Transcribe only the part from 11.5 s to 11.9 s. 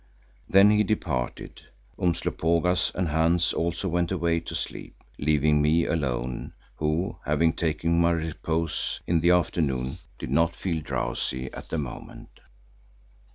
at the